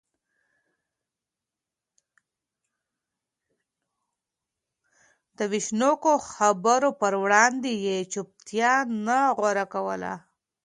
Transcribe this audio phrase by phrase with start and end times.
[5.37, 8.73] د وېشونکو خبرو پر وړاندې يې چوپتيا
[9.05, 10.13] نه غوره کوله.